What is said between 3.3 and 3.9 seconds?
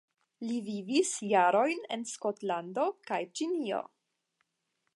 Ĉinio.